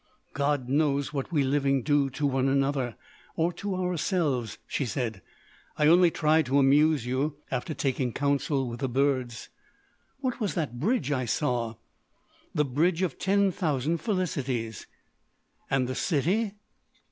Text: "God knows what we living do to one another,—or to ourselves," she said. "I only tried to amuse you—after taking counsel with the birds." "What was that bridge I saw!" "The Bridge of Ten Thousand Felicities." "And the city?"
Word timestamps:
"God 0.33 0.67
knows 0.67 1.13
what 1.13 1.31
we 1.31 1.43
living 1.43 1.83
do 1.83 2.09
to 2.09 2.25
one 2.25 2.49
another,—or 2.49 3.53
to 3.53 3.75
ourselves," 3.75 4.57
she 4.65 4.83
said. 4.83 5.21
"I 5.77 5.85
only 5.85 6.09
tried 6.09 6.47
to 6.47 6.57
amuse 6.57 7.05
you—after 7.05 7.75
taking 7.75 8.11
counsel 8.11 8.67
with 8.67 8.79
the 8.79 8.89
birds." 8.89 9.49
"What 10.19 10.39
was 10.39 10.55
that 10.55 10.79
bridge 10.79 11.11
I 11.11 11.25
saw!" 11.25 11.75
"The 12.55 12.65
Bridge 12.65 13.03
of 13.03 13.19
Ten 13.19 13.51
Thousand 13.51 13.99
Felicities." 13.99 14.87
"And 15.69 15.87
the 15.87 15.93
city?" 15.93 16.55